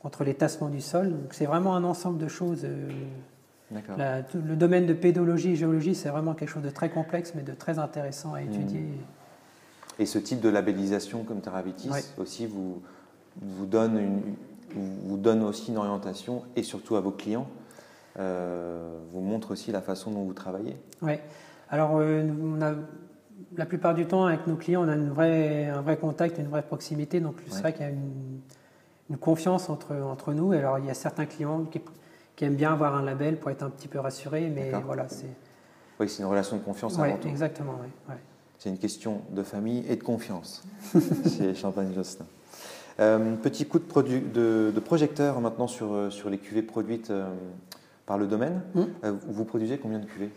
contre 0.02 0.24
les 0.24 0.34
tassements 0.34 0.70
du 0.70 0.82
sol. 0.82 1.14
c'est 1.32 1.46
vraiment 1.46 1.76
un 1.76 1.84
ensemble 1.84 2.18
de 2.18 2.28
choses. 2.28 2.62
Euh, 2.64 4.22
le 4.34 4.56
domaine 4.56 4.86
de 4.86 4.94
pédologie 4.94 5.52
et 5.52 5.56
géologie, 5.56 5.96
c'est 5.96 6.10
vraiment 6.10 6.34
quelque 6.34 6.50
chose 6.50 6.64
de 6.64 6.70
très 6.70 6.90
complexe, 6.90 7.34
mais 7.36 7.44
de 7.44 7.54
très 7.54 7.80
intéressant 7.80 8.34
à 8.34 8.42
étudier. 8.42 8.80
Mmh. 8.80 10.00
Et 10.00 10.06
ce 10.06 10.18
type 10.18 10.42
de 10.42 10.50
labellisation 10.50 11.24
comme 11.24 11.42
Terravitis 11.42 11.90
aussi 12.18 12.48
vous, 12.48 12.82
vous, 13.42 13.66
donne 13.66 13.98
une, 13.98 14.22
vous 15.06 15.18
donne 15.18 15.44
aussi 15.44 15.72
une 15.72 15.78
orientation, 15.78 16.44
et 16.56 16.64
surtout 16.64 16.96
à 16.96 17.02
vos 17.02 17.12
clients, 17.12 17.48
euh, 18.20 18.98
vous 19.14 19.22
montre 19.22 19.52
aussi 19.52 19.72
la 19.72 19.82
façon 19.82 20.12
dont 20.12 20.24
vous 20.24 20.34
travaillez. 20.34 20.76
Oui. 21.02 21.14
Alors, 21.70 21.98
euh, 21.98 22.28
on 22.44 22.62
a 22.62 22.74
la 23.56 23.66
plupart 23.66 23.94
du 23.94 24.06
temps, 24.06 24.26
avec 24.26 24.48
nos 24.48 24.56
clients, 24.56 24.84
on 24.84 24.90
a 24.90 24.96
une 24.96 25.10
vraie, 25.10 25.68
un 25.68 25.82
vrai 25.82 25.98
contact, 25.98 26.38
une 26.40 26.48
vraie 26.48 26.64
proximité. 26.64 27.20
Donc, 27.20 27.36
c'est 27.48 27.62
vrai 27.62 27.72
qu'il 27.72 27.84
y 27.84 27.86
a 27.86 27.92
une, 27.92 28.42
confiance 29.18 29.70
entre, 29.70 29.96
entre 29.96 30.34
nous. 30.34 30.52
Alors, 30.52 30.80
il 30.80 30.86
y 30.86 30.90
a 30.90 30.94
certains 30.94 31.26
clients 31.26 31.66
qui, 31.66 31.82
aiment 32.44 32.56
bien 32.56 32.74
avoir 32.74 32.96
un 32.96 33.04
label 33.04 33.38
pour 33.38 33.52
être 33.52 33.62
un 33.62 33.70
petit 33.70 33.88
peu 33.88 34.00
rassurés, 34.00 34.50
mais 34.50 34.72
voilà, 34.86 35.08
c'est. 35.08 35.30
Oui, 36.00 36.10
c'est 36.10 36.24
une 36.24 36.30
relation 36.30 36.58
de 36.58 36.64
confiance 36.64 36.98
avant 36.98 37.18
tout. 37.18 37.28
Exactement, 37.28 37.76
oui. 37.82 38.16
C'est 38.58 38.70
une 38.70 38.78
question 38.78 39.22
de 39.32 39.42
famille 39.42 39.84
et 39.90 39.96
de 39.96 40.04
confiance 40.04 40.64
chez 41.38 41.56
Champagne 41.56 41.94
Josselin. 41.96 42.26
Euh, 43.00 43.36
petit 43.36 43.66
coup 43.66 43.80
de, 43.80 44.70
de, 44.72 44.80
projecteur 44.80 45.42
maintenant 45.42 45.68
sur, 45.68 45.94
euh, 45.94 46.10
sur 46.12 46.30
les 46.30 46.38
cuvées 46.38 46.62
produites 46.62 47.10
euh, 47.10 47.26
par 48.06 48.20
le 48.20 48.28
domaine. 48.28 48.62
Hum. 48.76 48.88
vous 49.28 49.46
produisez 49.46 49.80
combien 49.80 49.98
de 49.98 50.06
cuvées? 50.06 50.30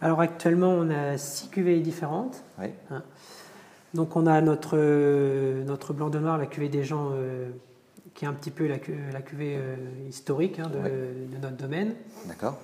Alors 0.00 0.20
actuellement, 0.20 0.70
on 0.70 0.88
a 0.90 1.18
six 1.18 1.48
cuvées 1.48 1.80
différentes. 1.80 2.44
Hein. 2.60 3.02
Donc 3.94 4.14
on 4.14 4.26
a 4.26 4.40
notre, 4.40 4.76
notre 5.64 5.92
blanc 5.92 6.10
de 6.10 6.20
noir, 6.20 6.38
la 6.38 6.46
cuvée 6.46 6.68
des 6.68 6.84
gens, 6.84 7.10
qui 8.18 8.24
est 8.24 8.28
un 8.28 8.32
petit 8.32 8.50
peu 8.50 8.66
la, 8.66 8.78
cuvée 8.78 9.54
euh, 9.56 9.76
historique 10.08 10.58
hein, 10.58 10.68
de, 10.68 11.38
notre 11.40 11.56
domaine. 11.56 11.94
D'accord. 12.26 12.58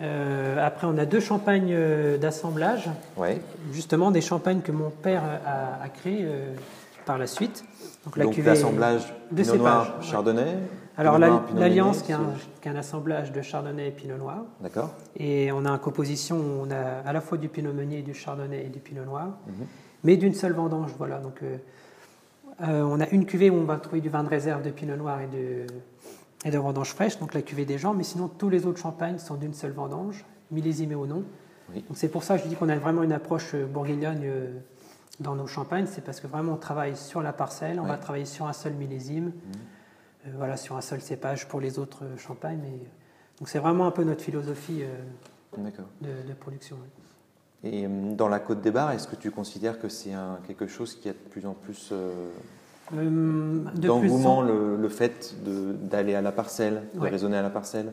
après, 0.00 0.86
on 0.86 0.96
a 0.96 1.04
deux 1.04 1.20
champagnes 1.20 1.76
d'assemblage. 2.18 2.88
Justement, 3.70 4.10
des 4.10 4.22
champagnes 4.22 4.62
que 4.62 4.72
mon 4.72 4.88
père 4.88 5.22
a, 5.44 5.84
a 5.84 5.88
créées 5.90 6.26
par 7.04 7.18
la 7.18 7.26
suite. 7.26 7.64
Donc, 8.06 8.16
la 8.16 8.26
cuvée 8.26 8.50
l'assemblage 8.50 9.12
de 9.30 9.42
Pinot 9.42 9.56
Noir, 9.58 10.02
Chardonnay. 10.02 10.56
Alors 10.96 11.18
l'alliance 11.18 12.00
qui, 12.00 12.12
est 12.12 12.68
un 12.68 12.76
assemblage 12.76 13.30
de 13.30 13.42
Chardonnay 13.42 13.88
et 13.88 13.90
Pinot 13.90 14.16
Noir. 14.16 14.44
D'accord. 14.60 14.94
Et 15.16 15.52
on 15.52 15.66
a 15.66 15.70
une 15.70 15.78
composition 15.78 16.36
où 16.36 16.66
on 16.66 16.70
a 16.70 17.06
à 17.06 17.12
la 17.12 17.20
fois 17.20 17.36
du 17.36 17.48
Pinot 17.48 17.74
Meunier, 17.74 18.00
du 18.00 18.14
Chardonnay 18.14 18.64
et 18.64 18.70
du 18.70 18.78
Pinot 18.78 19.04
Noir, 19.04 19.26
mhm. 19.46 19.66
mais 20.04 20.16
d'une 20.16 20.32
seule 20.32 20.54
vendange. 20.54 20.92
Voilà. 20.96 21.18
Donc 21.18 21.42
euh, 21.42 21.58
euh, 22.62 22.82
on 22.82 23.00
a 23.00 23.08
une 23.08 23.26
cuvée 23.26 23.50
où 23.50 23.54
on 23.54 23.64
va 23.64 23.76
trouver 23.78 24.00
du 24.00 24.08
vin 24.08 24.22
de 24.22 24.28
réserve 24.28 24.62
de 24.62 24.70
Pinot 24.70 24.96
Noir 24.96 25.20
et 25.20 25.26
de, 25.26 25.66
et 26.44 26.50
de 26.50 26.58
vendange 26.58 26.90
fraîche, 26.90 27.18
donc 27.18 27.34
la 27.34 27.42
cuvée 27.42 27.64
des 27.64 27.78
gens. 27.78 27.94
Mais 27.94 28.04
sinon 28.04 28.28
tous 28.28 28.48
les 28.48 28.66
autres 28.66 28.78
champagnes 28.78 29.18
sont 29.18 29.34
d'une 29.34 29.54
seule 29.54 29.72
vendange, 29.72 30.24
millésimés 30.50 30.94
ou 30.94 31.06
non. 31.06 31.24
Donc 31.74 31.96
c'est 31.96 32.08
pour 32.08 32.22
ça 32.22 32.36
que 32.36 32.44
je 32.44 32.48
dis 32.48 32.54
qu'on 32.54 32.68
a 32.68 32.76
vraiment 32.76 33.02
une 33.02 33.12
approche 33.12 33.54
euh, 33.54 33.66
bourguignonne 33.66 34.22
dans 35.20 35.34
nos 35.34 35.46
champagnes, 35.46 35.86
c'est 35.86 36.02
parce 36.02 36.20
que 36.20 36.26
vraiment 36.26 36.52
on 36.52 36.56
travaille 36.56 36.96
sur 36.96 37.22
la 37.22 37.32
parcelle, 37.32 37.78
on 37.80 37.84
va 37.84 37.96
travailler 37.96 38.24
sur 38.24 38.46
un 38.46 38.52
seul 38.52 38.72
millésime. 38.74 39.26
Mhm. 39.26 40.32
voilà, 40.36 40.56
sur 40.56 40.76
un 40.76 40.80
seul 40.80 41.00
cépage 41.00 41.48
pour 41.48 41.60
les 41.60 41.78
autres 41.78 42.02
champagnes. 42.18 42.60
Mais, 42.62 42.78
donc 43.38 43.48
c'est 43.48 43.58
vraiment 43.58 43.86
un 43.86 43.90
peu 43.90 44.04
notre 44.04 44.22
philosophie 44.22 44.82
de, 45.56 46.28
de, 46.28 46.34
production. 46.34 46.76
Et 47.64 47.86
dans 47.86 48.28
la 48.28 48.40
Côte 48.40 48.60
des 48.60 48.70
Bars, 48.70 48.90
est-ce 48.92 49.06
que 49.06 49.16
tu 49.16 49.30
considères 49.30 49.78
que 49.78 49.88
c'est 49.88 50.12
quelque 50.46 50.66
chose 50.66 50.96
qui 50.96 51.08
a 51.08 51.12
de 51.12 51.18
plus 51.30 51.46
en 51.46 51.54
plus 51.54 51.92
d'engouement, 52.90 54.42
le, 54.42 54.76
le, 54.76 54.88
fait 54.88 55.36
d'aller 55.44 56.14
à 56.14 56.22
la 56.22 56.32
parcelle, 56.32 56.82
de 56.94 57.00
raisonner 57.00 57.36
à 57.36 57.42
la 57.42 57.50
parcelle, 57.50 57.92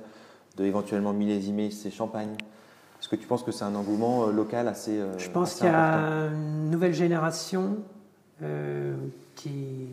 de 0.57 0.65
éventuellement 0.65 1.13
millésimer 1.13 1.69
ses 1.69 1.91
champagnes? 1.91 2.35
Est-ce 2.99 3.07
que 3.07 3.15
tu 3.15 3.27
penses 3.27 3.43
que 3.43 3.51
c'est 3.51 3.63
un 3.63 3.75
engouement 3.75 4.27
euh, 4.27 4.31
local 4.31 4.67
assez 4.67 4.99
euh, 4.99 5.17
Je 5.17 5.29
pense 5.29 5.55
qu'il 5.55 5.67
y 5.67 5.69
a 5.69 6.27
une 6.27 6.69
nouvelle 6.69 6.93
génération 6.93 7.77
euh, 8.43 8.95
qui 9.35 9.87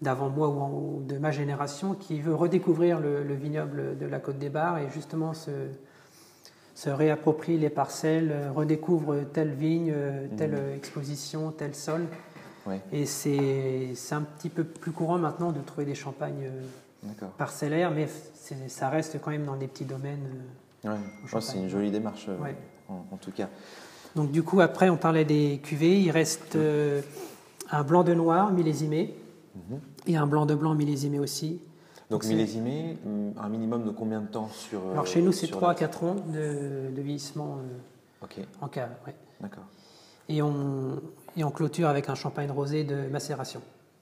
d'avant 0.00 0.28
moi 0.28 0.48
ou 0.48 1.02
de 1.06 1.16
ma 1.16 1.30
génération 1.30 1.94
qui 1.94 2.20
veut 2.20 2.34
redécouvrir 2.34 3.00
le, 3.00 3.22
vignoble 3.34 3.96
de 3.96 4.04
la 4.04 4.18
Côte 4.18 4.38
des 4.38 4.50
Bars 4.50 4.76
et 4.78 4.90
justement 4.90 5.32
se, 5.32 5.50
se 6.74 6.90
réapproprie 6.90 7.56
les 7.56 7.70
parcelles, 7.70 8.34
redécouvre 8.54 9.16
telle 9.32 9.52
vigne, 9.52 9.94
telle 10.36 10.52
mmh. 10.52 10.76
exposition, 10.76 11.52
tel 11.52 11.74
sol. 11.74 12.06
Et 12.92 13.06
c'est 13.06 13.94
un 14.10 14.22
petit 14.22 14.48
peu 14.48 14.64
plus 14.64 14.92
courant 14.92 15.18
maintenant 15.18 15.52
de 15.52 15.60
trouver 15.60 15.84
des 15.84 15.94
champagnes 15.94 16.50
parcellaires, 17.38 17.90
mais 17.90 18.08
ça 18.68 18.88
reste 18.88 19.20
quand 19.20 19.30
même 19.30 19.44
dans 19.44 19.56
des 19.56 19.68
petits 19.68 19.84
domaines. 19.84 20.26
Ouais, 20.84 21.40
c'est 21.40 21.58
une 21.58 21.68
jolie 21.68 21.90
démarche, 21.90 22.26
euh, 22.28 22.52
en, 22.88 23.16
tout 23.16 23.30
cas. 23.30 23.48
Donc 24.14 24.30
du 24.30 24.42
coup, 24.42 24.60
après, 24.60 24.90
on 24.90 24.96
parlait 24.96 25.24
des 25.24 25.60
cuvées. 25.62 26.00
Il 26.00 26.10
reste 26.10 26.56
euh, 26.56 27.00
un 27.70 27.82
blanc 27.82 28.04
de 28.04 28.12
noir 28.14 28.52
millésimé 28.52 29.14
mhm. 29.54 29.80
et 30.06 30.16
un 30.16 30.26
blanc 30.26 30.46
de 30.46 30.54
blanc 30.54 30.74
millésimé 30.74 31.18
aussi. 31.18 31.60
Donc, 32.14 32.24
millésimé, 32.24 32.98
mm, 33.04 33.30
un 33.38 33.48
minimum 33.48 33.84
de 33.84 33.90
combien 33.90 34.20
de 34.20 34.26
temps 34.26 34.48
sur 34.48 34.80
euh, 34.80 34.92
Alors 34.92 35.06
chez 35.06 35.22
nous, 35.22 35.32
c'est 35.32 35.48
3 35.48 35.70
à 35.70 35.74
4 35.74 36.04
ans 36.04 36.16
de, 36.32 36.88
vieillissement 37.00 37.58
en 38.60 38.68
cave. 38.68 38.90
D'accord. 39.40 39.64
Et 40.28 40.40
on, 40.40 41.00
et 41.36 41.44
on 41.44 41.50
clôture 41.50 41.88
avec 41.88 42.08
un 42.08 42.14
champagne 42.14 42.50
rosé 42.50 42.84
de 42.84 43.08
macération. 43.08 43.60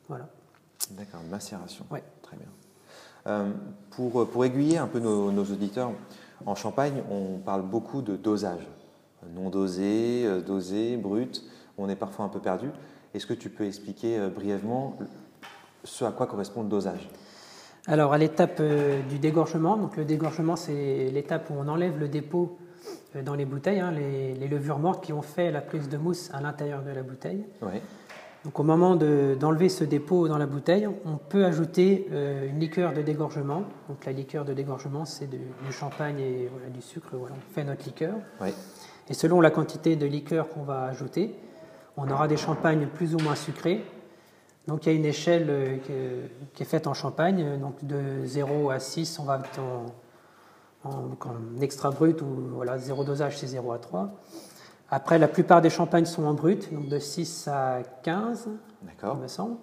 Voilà. 0.09 0.29
D'accord, 0.91 1.21
macération. 1.31 1.85
Oui. 1.91 1.99
Très 2.23 2.37
bien. 2.37 3.53
pour, 3.91 4.29
pour 4.29 4.45
aiguiller 4.45 4.79
un 4.79 4.87
peu 4.87 5.01
nos, 5.01 5.33
nos 5.33 5.45
auditeurs, 5.45 5.93
en 6.47 6.55
Champagne, 6.55 7.03
on 7.11 7.39
parle 7.39 7.63
beaucoup 7.63 8.03
de 8.03 8.17
dosage. 8.17 8.67
Non 9.35 9.51
dosé, 9.51 10.25
euh, 10.27 10.41
dosé, 10.41 10.97
brut. 10.97 11.43
On 11.79 11.89
est 11.89 11.97
parfois 11.97 12.25
un 12.25 12.29
peu 12.29 12.41
perdu. 12.41 12.71
Est-ce 13.15 13.27
que 13.27 13.35
tu 13.35 13.51
peux 13.51 13.65
expliquer 13.65 14.19
euh, 14.19 14.29
brièvement 14.29 14.97
ce 15.85 16.05
à 16.05 16.11
quoi 16.11 16.27
correspond 16.27 16.63
le 16.63 16.69
dosage? 16.69 17.09
Alors, 17.87 18.13
à 18.13 18.19
l'étape 18.19 18.59
euh, 18.61 19.03
du 19.09 19.19
dégorgement, 19.19 19.77
donc 19.77 19.97
le 19.97 20.05
dégorgement, 20.05 20.55
c'est 20.55 21.11
l'étape 21.13 21.51
où 21.51 21.55
on 21.59 21.67
enlève 21.69 21.99
le 21.99 22.09
dépôt 22.09 22.59
dans 23.25 23.35
les 23.35 23.45
bouteilles, 23.45 23.81
hein, 23.81 23.93
les, 23.93 24.49
levures 24.49 24.79
mortes 24.79 25.05
qui 25.05 25.13
ont 25.13 25.23
fait 25.23 25.51
la 25.51 25.61
prise 25.61 25.89
de 25.89 25.97
mousse 25.97 26.31
à 26.33 26.41
l'intérieur 26.41 26.83
de 26.83 26.91
la 26.91 27.03
bouteille. 27.03 27.45
Oui. 27.61 27.81
Donc 28.45 28.59
au 28.59 28.65
moment 28.65 28.97
d'enlever 28.97 29.69
ce 29.69 29.85
dépôt 29.85 30.27
dans 30.27 30.39
la 30.39 30.47
bouteille, 30.47 30.89
on 31.05 31.17
peut 31.17 31.45
ajouter 31.45 32.09
euh, 32.11 32.49
une 32.49 32.59
liqueur 32.59 32.93
de 32.93 33.01
dégorgement. 33.01 33.65
Donc 33.89 34.05
la 34.05 34.13
liqueur 34.13 34.45
de 34.45 34.53
dégorgement, 34.53 35.05
c'est 35.05 35.29
du 35.31 35.73
champagne 35.73 36.19
et 36.19 36.51
du 36.75 36.83
sucre. 36.83 37.11
Voilà, 37.13 37.37
on 37.37 37.55
fait 37.55 37.63
notre 37.63 37.85
liqueur. 37.85 38.15
Et 39.09 39.15
selon 39.15 39.41
la 39.41 39.51
quantité 39.51 39.95
de 39.95 40.07
liqueur 40.07 40.49
qu'on 40.49 40.63
va 40.63 40.85
ajouter, 40.85 41.37
on 41.97 42.11
aura 42.11 42.27
des 42.27 42.37
champagnes 42.37 42.87
plus 42.87 43.15
ou 43.15 43.19
moins 43.19 43.37
sucrés. 43.37 43.85
Donc 44.69 44.87
il 44.87 44.93
y 44.93 44.95
a 44.95 44.99
une 44.99 45.05
échelle 45.05 45.47
euh, 45.49 45.77
qui 46.55 46.63
est 46.63 46.67
faite 46.67 46.87
en 46.87 46.95
champagne. 46.95 47.59
Donc 47.59 47.85
de 47.85 48.25
0 48.25 48.71
à 48.71 48.79
6, 48.79 49.19
on 49.19 49.25
va 49.25 49.43
en, 49.59 50.89
en 50.91 51.61
extra 51.61 51.91
brut, 51.91 52.21
ou 52.23 52.27
voilà, 52.55 52.79
0 52.79 53.05
dosage, 53.05 53.39
c'est 53.39 53.47
0 53.47 53.73
à 53.73 53.79
3. 53.79 54.11
Après, 54.91 55.19
la 55.19 55.29
plupart 55.29 55.63
des 55.63 55.71
champagnes 55.71 56.05
sont 56.05 56.25
en 56.25 56.35
brut, 56.35 56.73
donc 56.73 56.89
de 56.89 56.99
6 56.99 57.49
à 57.49 57.83
15, 58.03 58.49
il 58.83 59.21
me 59.21 59.27
semble. 59.27 59.57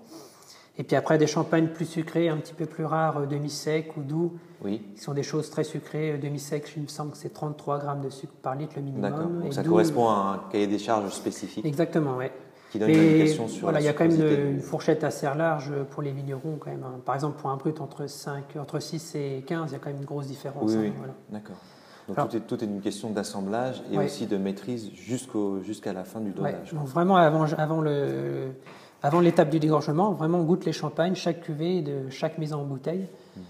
Et 0.79 0.83
puis 0.83 0.95
après, 0.95 1.17
des 1.17 1.27
champagnes 1.27 1.67
plus 1.67 1.85
sucrés, 1.85 2.29
un 2.29 2.37
petit 2.37 2.53
peu 2.53 2.65
plus 2.65 2.85
rares, 2.85 3.17
euh, 3.17 3.25
demi-sec 3.25 3.95
ou 3.97 4.01
doux, 4.01 4.39
oui. 4.63 4.81
qui 4.95 5.01
sont 5.01 5.13
des 5.13 5.23
choses 5.23 5.49
très 5.49 5.65
sucrées. 5.65 6.13
Euh, 6.13 6.17
demi-sec, 6.17 6.71
il 6.77 6.83
me 6.83 6.87
semble 6.87 7.11
que 7.11 7.17
c'est 7.17 7.33
33 7.33 7.79
grammes 7.79 8.01
de 8.01 8.09
sucre 8.09 8.33
par 8.41 8.55
litre 8.55 8.73
le 8.77 8.83
minimum. 8.83 9.11
D'accord, 9.11 9.27
donc 9.27 9.53
ça 9.53 9.61
correspond 9.61 10.07
à 10.07 10.13
un 10.13 10.49
cahier 10.49 10.67
des 10.67 10.79
charges 10.79 11.11
spécifique. 11.11 11.65
Exactement, 11.65 12.15
oui. 12.17 12.27
Qui 12.69 12.77
donne 12.77 12.89
une 12.89 12.99
indication 12.99 13.47
sur 13.47 13.61
voilà, 13.61 13.81
Il 13.81 13.85
y 13.85 13.87
a 13.87 13.93
quand 13.93 14.07
même 14.07 14.53
une, 14.53 14.61
fourchette 14.61 15.03
assez 15.03 15.25
large 15.25 15.71
pour 15.89 16.03
les 16.03 16.11
vignerons. 16.11 16.57
Quand 16.59 16.69
même. 16.69 16.83
Hein. 16.83 16.99
Par 17.03 17.15
exemple, 17.15 17.39
pour 17.39 17.49
un 17.49 17.57
brut 17.57 17.81
entre, 17.81 18.07
5, 18.07 18.55
entre 18.57 18.79
6 18.79 19.15
et 19.15 19.43
15, 19.45 19.71
il 19.71 19.73
y 19.73 19.75
a 19.75 19.79
quand 19.79 19.89
même 19.89 19.99
une 19.99 20.05
grosse 20.05 20.27
différence. 20.27 20.71
Oui, 20.71 20.87
hein, 20.87 21.11
D'accord. 21.29 21.55
Donc 22.07 22.47
tout, 22.47 22.63
est, 22.63 22.65
une 22.65 22.81
question 22.81 23.11
d'assemblage 23.11 23.83
et 23.91 23.97
aussi 23.97 24.25
de 24.25 24.37
maîtrise 24.37 24.91
jusqu'à 24.93 25.93
la 25.93 26.03
fin 26.03 26.19
du 26.19 26.31
dosage. 26.31 26.73
Donc 26.73 26.87
vraiment 26.87 27.17
avant, 27.17 27.43
avant 27.43 27.81
le, 27.81 28.47
avant 29.03 29.19
l'étape 29.19 29.49
du 29.49 29.59
dégorgement, 29.59 30.13
vraiment 30.13 30.39
on 30.39 30.43
goûte 30.43 30.65
les 30.65 30.73
champagnes, 30.73 31.13
chaque 31.13 31.41
cuvée 31.41 31.83
de 31.83 32.09
chaque 32.09 32.39
mise 32.39 32.53
en 32.53 32.63
bouteille, 32.63 33.07
hmm. 33.37 33.41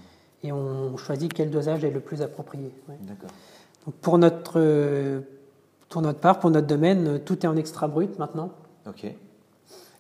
et 0.44 0.52
on 0.52 0.98
choisit 0.98 1.34
quel 1.34 1.50
dosage 1.50 1.86
est 1.86 1.90
le 1.90 2.02
plus 2.02 2.22
approprié. 2.22 2.74
D'accord. 3.02 3.30
pour 4.02 4.18
notre, 4.18 5.22
pour 5.88 6.02
notre 6.02 6.20
part, 6.20 6.40
pour 6.40 6.52
notre 6.52 6.68
domaine, 6.68 7.22
tout 7.24 7.40
est 7.40 7.48
en 7.48 7.56
extra 7.56 7.88
brut 7.88 8.20
maintenant. 8.20 8.52
Ok. 8.90 9.12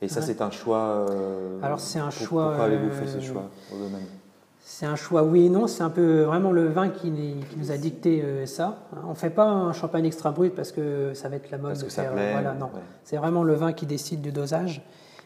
Et 0.01 0.07
ça, 0.07 0.21
c'est 0.21 0.41
un 0.41 0.51
choix. 0.51 1.07
Euh, 1.09 1.59
Alors 1.61 1.79
c'est 1.79 1.99
un 1.99 2.09
choix. 2.09 2.47
Pourquoi 2.47 2.65
avez-vous 2.65 2.91
fait 2.91 3.07
ce 3.07 3.17
euh, 3.17 3.21
choix 3.21 3.49
au 3.73 3.77
domaine 3.77 4.05
c'est 4.61 4.85
un 4.85 4.95
choix 4.95 5.23
oui 5.23 5.47
et 5.47 5.49
non. 5.49 5.65
C'est 5.65 5.81
un 5.81 5.89
peu 5.89 6.21
vraiment 6.21 6.51
le 6.51 6.67
vin 6.67 6.89
qui, 6.89 7.11
nous 7.57 7.71
a 7.71 7.77
dicté 7.77 8.21
euh, 8.21 8.45
ça. 8.45 8.77
On 9.03 9.09
ne 9.09 9.15
fait 9.15 9.31
pas 9.31 9.45
un 9.45 9.73
champagne 9.73 10.05
extra 10.05 10.31
brut 10.31 10.53
parce 10.53 10.71
que 10.71 11.15
ça 11.15 11.27
va 11.27 11.37
être 11.37 11.49
la 11.49 11.57
mode. 11.57 11.71
Parce 11.71 11.83
que 11.83 11.89
ça 11.89 12.03
plaît, 12.03 12.33
voilà, 12.33 12.53
non. 12.53 12.69
C'est 13.03 13.17
vraiment 13.17 13.43
le 13.43 13.55
vin 13.55 13.73
qui 13.73 13.87
décide 13.87 14.21
du 14.21 14.31
dosage. 14.31 14.83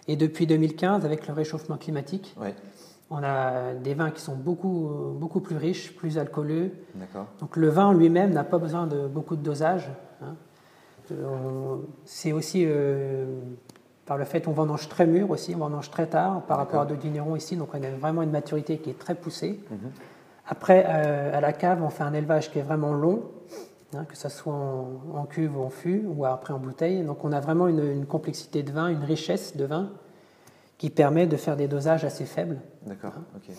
Et 0.07 0.15
depuis 0.15 0.47
2015, 0.47 1.03
avec 1.03 1.27
le 1.27 1.33
réchauffement 1.33 1.75
climatique, 1.75 2.35
on 3.09 3.21
a 3.21 3.73
des 3.73 3.93
vins 3.93 4.11
qui 4.11 4.21
sont 4.21 4.35
beaucoup, 4.35 4.89
beaucoup 5.19 5.41
plus 5.41 5.57
riches, 5.57 5.93
plus 5.93 6.17
alcooleux. 6.17 6.71
Donc 7.41 7.57
le 7.57 7.67
vin 7.67 7.93
lui-même 7.93 8.31
n'a 8.31 8.45
pas 8.45 8.59
besoin 8.59 8.87
de 8.87 9.07
beaucoup 9.07 9.35
de 9.35 9.43
dosage. 9.43 9.91
Hein. 10.21 10.35
Euh, 11.11 11.77
c'est 12.05 12.31
aussi 12.31 12.63
euh, 12.65 13.25
par 14.05 14.17
le 14.17 14.25
fait 14.25 14.41
qu'on 14.41 14.51
vendange 14.51 14.89
très 14.89 15.05
mûr 15.05 15.29
aussi, 15.29 15.53
on 15.55 15.59
vendange 15.59 15.89
très 15.91 16.07
tard 16.07 16.41
par 16.43 16.57
rapport 16.57 16.81
à 16.81 16.85
d'autres 16.85 17.01
vignerons 17.01 17.35
ici, 17.35 17.55
donc 17.55 17.69
on 17.73 17.83
a 17.83 17.89
vraiment 17.89 18.21
une 18.21 18.31
maturité 18.31 18.77
qui 18.77 18.89
est 18.89 18.99
très 18.99 19.15
poussée. 19.15 19.59
Mhm. 19.69 19.91
Après, 20.47 20.85
euh, 20.87 21.37
à 21.37 21.41
la 21.41 21.53
cave, 21.53 21.81
on 21.81 21.89
fait 21.89 22.03
un 22.03 22.13
élevage 22.13 22.51
qui 22.51 22.59
est 22.59 22.63
vraiment 22.63 22.93
long, 22.93 23.23
hein, 23.95 24.05
que 24.05 24.17
ce 24.17 24.27
soit 24.27 24.53
en, 24.53 25.25
cuve 25.25 25.57
ou 25.57 25.63
en 25.63 25.69
fût, 25.69 26.03
ou 26.05 26.25
après 26.25 26.53
en 26.53 26.59
bouteille. 26.59 27.01
Donc 27.03 27.23
on 27.23 27.31
a 27.31 27.39
vraiment 27.39 27.67
une, 27.67 28.05
complexité 28.05 28.61
de 28.61 28.71
vin, 28.71 28.89
une 28.89 29.03
richesse 29.03 29.55
de 29.55 29.65
vin 29.65 29.91
qui 30.77 30.89
permet 30.89 31.27
de 31.27 31.37
faire 31.37 31.55
des 31.55 31.69
dosages 31.69 32.03
assez 32.03 32.25
faibles. 32.25 32.59
D'accord, 32.85 33.13
hein. 33.17 33.23
ok. 33.37 33.55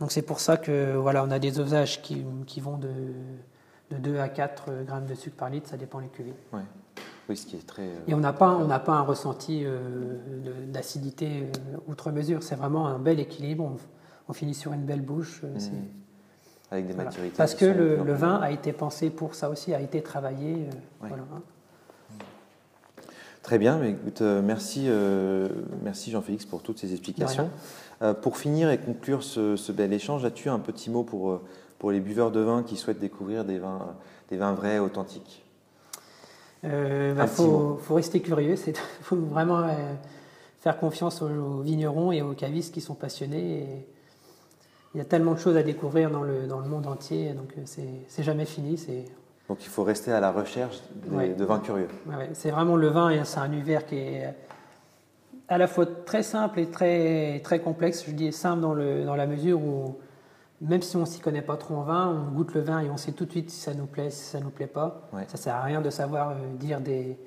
Donc 0.00 0.12
c'est 0.12 0.22
pour 0.22 0.40
ça 0.40 0.56
que 0.56 0.96
voilà, 0.96 1.24
on 1.24 1.30
a 1.30 1.38
des 1.38 1.52
dosages 1.52 2.02
qui, 2.02 2.24
qui 2.46 2.60
vont 2.60 2.78
de, 2.78 2.90
de 3.90 3.96
2 3.96 4.18
à 4.18 4.28
4 4.28 4.84
grammes 4.84 5.06
de 5.06 5.14
sucre 5.14 5.36
par 5.36 5.50
litre, 5.50 5.68
ça 5.68 5.76
dépend 5.76 5.98
les 5.98 6.08
cuvées. 6.08 6.34
Ouais. 6.52 6.62
Oui, 7.28 7.36
ce 7.36 7.46
qui 7.46 7.56
est 7.56 7.66
très. 7.66 7.88
Et 8.06 8.14
on 8.14 8.18
n'a 8.18 8.32
pas, 8.32 8.50
on 8.54 8.66
n'a 8.66 8.78
pas 8.78 8.92
un 8.92 9.02
ressenti 9.02 9.62
euh, 9.64 10.16
d'acidité 10.66 11.42
euh, 11.42 11.76
outre 11.86 12.10
mesure. 12.10 12.42
C'est 12.42 12.54
vraiment 12.54 12.86
un 12.86 12.98
bel 12.98 13.20
équilibre. 13.20 13.70
On, 14.28 14.32
finit 14.32 14.54
sur 14.54 14.72
une 14.72 14.84
belle 14.84 15.02
bouche. 15.02 15.42
Euh, 15.44 15.54
mmh. 15.54 16.70
Avec 16.70 16.86
des 16.86 16.94
maturités. 16.94 17.34
Parce 17.36 17.54
que 17.54 17.64
le, 17.64 18.12
vin 18.12 18.36
a 18.36 18.50
été 18.50 18.72
pensé 18.72 19.10
pour 19.10 19.34
ça 19.34 19.48
aussi, 19.48 19.74
a 19.74 19.80
été 19.80 20.02
travaillé. 20.02 20.68
Voilà. 21.00 21.24
Très 23.42 23.58
bien, 23.58 23.78
mais 23.78 23.92
écoute, 23.92 24.20
merci, 24.20 24.86
merci 25.82 26.10
Jean-Félix 26.10 26.44
pour 26.44 26.62
toutes 26.62 26.78
ces 26.78 26.92
explications. 26.92 27.48
pour 28.20 28.36
finir 28.36 28.68
et 28.68 28.76
conclure 28.76 29.22
ce, 29.22 29.56
ce 29.56 29.72
bel 29.72 29.94
échange, 29.94 30.26
as-tu 30.26 30.50
un 30.50 30.58
petit 30.58 30.90
mot 30.90 31.04
pour, 31.04 31.40
pour 31.78 31.90
les 31.90 32.00
buveurs 32.00 32.30
de 32.30 32.40
vin 32.40 32.62
qui 32.62 32.76
souhaitent 32.76 32.98
découvrir 32.98 33.44
des 33.44 33.58
vins, 33.58 33.94
des 34.30 34.36
vins 34.36 34.52
vrais, 34.52 34.78
authentiques 34.78 35.44
il 36.62 36.70
euh, 36.72 37.14
bah, 37.14 37.26
faut, 37.26 37.78
rester 37.90 38.20
curieux, 38.20 38.56
il 38.66 38.74
faut 39.02 39.16
vraiment 39.16 39.60
euh, 39.60 39.94
faire 40.60 40.78
confiance 40.78 41.22
aux, 41.22 41.60
vignerons 41.60 42.10
et 42.12 42.22
aux 42.22 42.32
cavistes 42.32 42.74
qui 42.74 42.80
sont 42.80 42.94
passionnés. 42.94 43.84
il 44.94 44.98
y 44.98 45.00
a 45.00 45.04
tellement 45.04 45.34
de 45.34 45.38
choses 45.38 45.56
à 45.56 45.62
découvrir 45.62 46.10
dans 46.10 46.22
le, 46.22 46.46
dans 46.46 46.58
le 46.58 46.68
monde 46.68 46.86
entier, 46.86 47.32
donc 47.32 47.52
euh, 47.56 47.62
c'est 48.08 48.22
jamais 48.22 48.44
fini. 48.44 48.76
Donc 49.48 49.58
il 49.62 49.68
faut 49.68 49.84
rester 49.84 50.10
à 50.12 50.20
la 50.20 50.32
recherche 50.32 50.80
de, 51.06 51.44
vins 51.44 51.60
curieux. 51.60 51.88
c'est 52.34 52.50
vraiment 52.50 52.76
le 52.76 52.88
vin, 52.88 53.24
c'est 53.24 53.38
un 53.38 53.52
univers 53.52 53.86
qui 53.86 53.96
est 53.96 54.34
à 55.48 55.56
la 55.56 55.66
fois 55.66 55.86
très 55.86 56.22
simple 56.22 56.58
et 56.60 56.66
très, 56.66 57.40
très 57.40 57.60
complexe. 57.60 58.04
Je 58.06 58.10
dis 58.10 58.32
simple 58.32 58.60
dans, 58.60 58.74
le, 58.74 59.04
dans 59.04 59.14
la 59.14 59.26
mesure 59.26 59.62
où 59.62 59.96
même 60.60 60.82
si 60.82 60.96
on 60.96 61.06
s'y 61.06 61.20
connaît 61.20 61.42
pas 61.42 61.56
trop 61.56 61.76
en 61.76 61.82
vin, 61.82 62.08
on 62.08 62.32
goûte 62.34 62.54
le 62.54 62.60
vin 62.60 62.80
et 62.80 62.90
on 62.90 62.96
sait 62.96 63.12
tout 63.12 63.24
de 63.24 63.30
suite 63.30 63.50
si 63.50 63.60
ça 63.60 63.74
nous 63.74 63.86
plaît, 63.86 64.10
si 64.10 64.24
ça 64.24 64.40
nous 64.40 64.50
plaît 64.50 64.66
pas. 64.66 65.08
Ça 65.12 65.18
Ça 65.28 65.36
sert 65.36 65.54
à 65.54 65.62
rien 65.62 65.80
de 65.80 65.90
savoir 65.90 66.30
euh, 66.30 66.34
dire 66.58 66.80
des, 66.80 67.18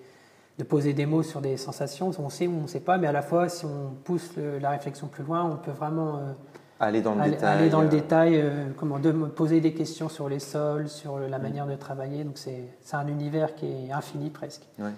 de 0.58 0.64
poser 0.64 0.94
des 0.94 1.06
mots 1.06 1.24
sur 1.24 1.42
des 1.42 1.58
sensations. 1.58 2.12
On 2.20 2.30
sait 2.30 2.48
ou 2.48 2.54
on 2.60 2.62
ne 2.64 2.68
sait 2.68 2.82
pas, 2.82 2.98
mais 2.98 3.08
à 3.08 3.12
la 3.12 3.22
fois, 3.22 3.50
si 3.50 3.66
on 3.66 3.94
pousse 4.04 4.32
la 4.38 4.70
réflexion 4.70 5.08
plus 5.08 5.24
loin, 5.24 5.44
on 5.44 5.58
peut 5.58 5.72
vraiment 5.72 6.18
euh, 6.18 6.34
aller 6.80 7.02
dans 7.02 7.16
le 7.16 7.22
aller, 7.22 7.32
détail, 7.32 7.58
aller 7.58 7.70
dans 7.70 7.82
le 7.82 7.88
euh, 7.88 7.90
détail, 7.90 8.36
euh, 8.42 8.66
comment 8.78 9.00
de 9.00 9.12
poser 9.12 9.62
des 9.62 9.74
questions 9.74 10.10
sur 10.10 10.30
les 10.30 10.40
sols, 10.40 10.90
sur 10.90 11.20
la 11.20 11.40
manière 11.40 11.68
de 11.68 11.76
travailler. 11.76 12.24
Donc 12.24 12.38
c'est 12.38 12.68
un 12.94 13.08
univers 13.08 13.56
qui 13.56 13.66
est 13.68 13.92
infini 13.92 14.30
presque. 14.30 14.68
ouais. 14.80 14.92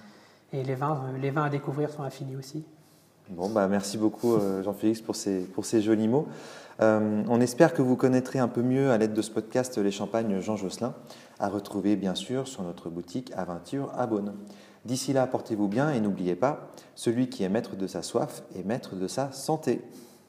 Et 0.55 0.63
les 0.63 0.75
vins, 0.75 1.01
les 1.19 1.31
vins 1.31 1.45
à 1.45 1.49
découvrir 1.49 1.89
sont 1.89 2.03
infinis 2.03 2.35
aussi. 2.35 2.63
Bon, 3.29 3.49
bah, 3.49 3.67
merci 3.67 3.97
beaucoup 3.97 4.33
euh, 4.33 4.61
Jean-Félix 4.63 5.01
pour 5.01 5.15
ces, 5.15 5.41
pour 5.41 5.63
jolis 5.63 6.09
mots. 6.09 6.27
Euh, 6.81 7.23
on 7.29 7.39
espère 7.39 7.73
que 7.73 7.81
vous 7.81 7.95
connaîtrez 7.95 8.39
un 8.39 8.49
peu 8.49 8.61
mieux 8.61 8.91
à 8.91 8.97
l'aide 8.97 9.13
de 9.13 9.21
ce 9.21 9.31
podcast 9.31 9.77
les 9.77 9.91
champagnes 9.91 10.41
Jean 10.41 10.57
Josselin, 10.57 10.93
à 11.39 11.47
retrouver 11.47 11.95
bien 11.95 12.15
sûr 12.15 12.47
sur 12.47 12.63
notre 12.63 12.89
boutique 12.89 13.31
Aventure 13.35 13.91
à 13.95 14.07
Beaune. 14.07 14.33
D'ici 14.83 15.13
là, 15.13 15.25
portez-vous 15.25 15.69
bien 15.69 15.91
et 15.91 16.01
n'oubliez 16.01 16.35
pas, 16.35 16.71
celui 16.95 17.29
qui 17.29 17.43
est 17.43 17.49
maître 17.49 17.77
de 17.77 17.87
sa 17.87 18.01
soif 18.01 18.43
est 18.55 18.65
maître 18.65 18.95
de 18.95 19.07
sa 19.07 19.31
santé. 19.31 19.81